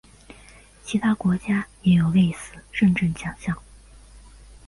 [0.83, 3.55] 其他国家也有类似认证奖项。